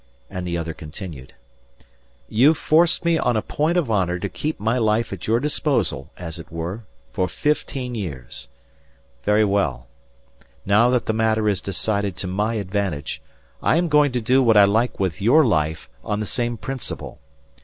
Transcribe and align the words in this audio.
And 0.31 0.47
the 0.47 0.57
other 0.57 0.73
continued: 0.73 1.35
"You've 2.27 2.57
forced 2.57 3.05
me 3.05 3.19
on 3.19 3.37
a 3.37 3.41
point 3.43 3.77
of 3.77 3.91
honour 3.91 4.17
to 4.17 4.29
keep 4.29 4.59
my 4.59 4.79
life 4.79 5.13
at 5.13 5.27
your 5.27 5.39
disposal, 5.39 6.09
as 6.17 6.39
it 6.39 6.51
were, 6.51 6.85
for 7.11 7.27
fifteen 7.27 7.93
years. 7.93 8.47
Very 9.25 9.45
well. 9.45 9.85
Now 10.65 10.89
that 10.89 11.05
the 11.05 11.13
matter 11.13 11.47
is 11.47 11.61
decided 11.61 12.17
to 12.17 12.25
my 12.25 12.55
advantage, 12.55 13.21
I 13.61 13.75
am 13.77 13.89
going 13.89 14.11
to 14.13 14.21
do 14.21 14.41
what 14.41 14.57
I 14.57 14.63
like 14.65 14.99
with 14.99 15.21
your 15.21 15.45
life 15.45 15.87
on 16.03 16.19
the 16.19 16.25
same 16.25 16.57
principle. 16.57 17.19